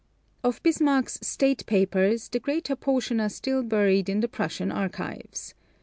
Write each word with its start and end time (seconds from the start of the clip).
Of 0.43 0.63
Bismarck's 0.63 1.19
State 1.21 1.63
papers, 1.67 2.27
the 2.29 2.39
greater 2.39 2.75
portion 2.75 3.19
are 3.21 3.29
still 3.29 3.61
buried 3.61 4.09
in 4.09 4.21
the 4.21 4.27
Prussian 4.27 4.71
archives. 4.71 5.53